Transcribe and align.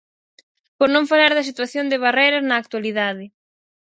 Por 0.77 0.89
non 0.95 1.09
falar 1.11 1.31
da 1.33 1.47
situación 1.49 1.85
de 1.91 2.01
Barreras 2.05 2.43
na 2.45 2.55
actualidade. 2.63 3.25